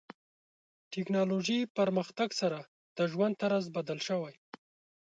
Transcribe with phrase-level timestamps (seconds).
[0.93, 2.59] ټکنالوژي پرمختګ سره
[2.97, 4.35] د ژوند طرز بدل شوی.